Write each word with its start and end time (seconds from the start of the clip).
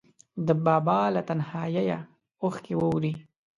د 0.47 0.49
بابا 0.65 0.99
له 1.15 1.21
تنهاییه 1.29 1.99
اوښکې 2.43 2.73
ووري 2.77 3.13